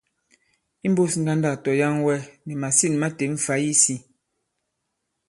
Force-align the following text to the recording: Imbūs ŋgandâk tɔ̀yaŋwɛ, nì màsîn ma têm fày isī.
Imbūs 0.87 1.13
ŋgandâk 1.21 1.57
tɔ̀yaŋwɛ, 1.63 2.15
nì 2.45 2.53
màsîn 2.61 2.93
ma 3.01 3.07
têm 3.17 3.33
fày 3.45 3.63
isī. 3.73 3.97